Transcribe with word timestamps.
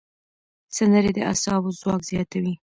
سندرې 0.75 1.11
د 1.13 1.19
اعصابو 1.29 1.69
ځواک 1.79 2.01
زیاتوي. 2.09 2.53